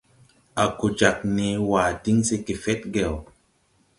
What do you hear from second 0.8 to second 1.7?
jāg nee